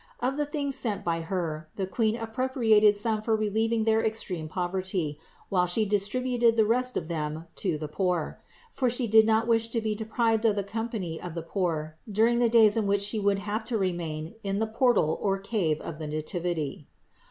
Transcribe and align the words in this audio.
Of 0.19 0.35
the 0.35 0.47
things 0.47 0.75
sent 0.75 1.03
by 1.05 1.21
her, 1.21 1.69
the 1.75 1.85
Queen 1.85 2.15
appropriated 2.15 2.95
some 2.95 3.21
for 3.21 3.35
relieving 3.35 3.83
their 3.83 4.03
extreme 4.03 4.47
poverty, 4.47 5.19
while 5.49 5.67
She 5.67 5.85
distributed 5.85 6.57
the 6.57 6.65
rest 6.65 6.97
of 6.97 7.07
them 7.07 7.45
to 7.57 7.77
the 7.77 7.87
poor; 7.87 8.41
for 8.71 8.89
She 8.89 9.05
did 9.05 9.27
not 9.27 9.45
wish 9.47 9.67
to 9.67 9.79
be 9.79 9.93
deprived 9.93 10.43
of 10.45 10.55
the 10.55 10.63
com 10.63 10.89
pany 10.89 11.23
of 11.23 11.35
the 11.35 11.43
poor 11.43 11.97
during 12.11 12.39
the 12.39 12.49
days 12.49 12.75
in 12.77 12.87
which 12.87 13.01
She 13.01 13.19
would 13.19 13.37
have 13.45 13.63
to 13.65 13.77
remain 13.77 14.33
in 14.43 14.57
the 14.57 14.65
portal 14.65 15.19
or 15.21 15.37
cave 15.37 15.79
of 15.81 15.99
the 15.99 16.07
Nativity. 16.07 16.87